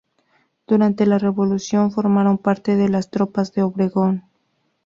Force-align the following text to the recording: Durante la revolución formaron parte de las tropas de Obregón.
Durante 0.65 1.05
la 1.05 1.19
revolución 1.19 1.91
formaron 1.91 2.39
parte 2.39 2.75
de 2.75 2.89
las 2.89 3.11
tropas 3.11 3.53
de 3.53 3.61
Obregón. 3.61 4.23